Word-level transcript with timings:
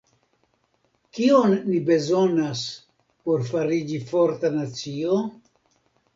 Kion 1.17 1.53
ni 1.67 1.81
bezonas 1.89 2.65
por 3.29 3.45
fariĝi 3.51 4.01
forta 4.09 4.53
nacio? 4.59 5.21